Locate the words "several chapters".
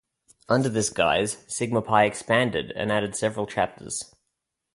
3.15-4.15